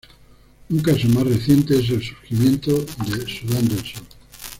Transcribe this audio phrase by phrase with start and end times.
[0.71, 4.01] Un caso más reciente es el surgimiento de Sudán del Sur.